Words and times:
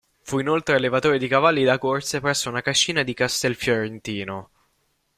Fu 0.23 0.39
inoltre 0.39 0.73
allevatore 0.75 1.19
di 1.19 1.27
cavalli 1.27 1.63
da 1.63 1.77
corse 1.77 2.19
presso 2.21 2.49
una 2.49 2.61
cascina 2.63 3.03
di 3.03 3.13
Castelfiorentino. 3.13 4.49